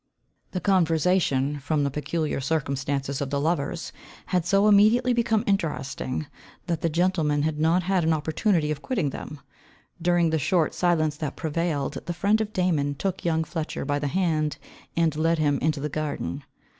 The 0.49 0.59
conversation, 0.59 1.59
from 1.59 1.83
the 1.83 1.91
peculiar 1.91 2.41
circumstances 2.41 3.21
of 3.21 3.29
the 3.29 3.39
lovers, 3.39 3.91
had 4.25 4.47
so 4.47 4.67
immediately 4.67 5.13
become 5.13 5.43
interesting, 5.45 6.25
that 6.65 6.81
the 6.81 6.89
gentlemen 6.89 7.43
had 7.43 7.59
not 7.59 7.83
had 7.83 8.03
an 8.03 8.11
opportunity 8.11 8.71
of 8.71 8.81
quitting 8.81 9.11
them. 9.11 9.41
During 10.01 10.31
the 10.31 10.39
short 10.39 10.73
silence 10.73 11.17
that 11.17 11.35
prevailed 11.35 11.99
the 12.07 12.13
friend 12.13 12.41
of 12.41 12.51
Damon 12.51 12.95
took 12.95 13.23
young 13.23 13.43
Fletcher 13.43 13.85
by 13.85 13.99
the 13.99 14.07
hand, 14.07 14.57
and 14.97 15.15
led 15.15 15.37
him 15.37 15.59
into 15.59 15.79
the 15.79 15.87
garden. 15.87 16.45